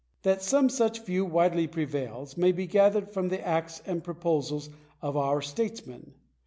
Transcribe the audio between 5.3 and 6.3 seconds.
statesmen.